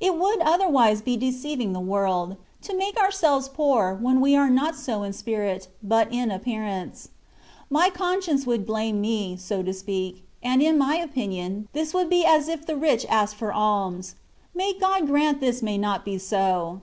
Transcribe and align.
It 0.00 0.18
would 0.18 0.40
otherwise 0.40 1.00
be 1.00 1.16
deceiving 1.16 1.72
the 1.72 1.80
world— 1.80 2.36
^to 2.64 2.76
make 2.76 3.00
ourselves 3.00 3.48
poor^when 3.48 4.20
we 4.20 4.36
are 4.36 4.50
not 4.50 4.76
so 4.76 5.02
in 5.02 5.14
spirit, 5.14 5.68
but 5.82 6.12
in 6.12 6.30
appearance. 6.30 7.08
My 7.70 7.88
conscience 7.88 8.46
would 8.46 8.66
blame 8.66 9.00
me, 9.00 9.34
so 9.38 9.62
to 9.62 9.72
speak; 9.72 10.24
and, 10.42 10.60
in 10.60 10.76
my 10.76 10.96
opinion, 10.98 11.68
this 11.72 11.94
would 11.94 12.10
be 12.10 12.22
as 12.26 12.48
if 12.48 12.66
the 12.66 12.76
rich 12.76 13.06
asked 13.08 13.36
for 13.36 13.50
alms: 13.50 14.14
may 14.54 14.74
God 14.78 15.06
grant 15.06 15.40
this 15.40 15.62
may 15.62 15.78
not 15.78 16.04
be 16.04 16.18
so. 16.18 16.82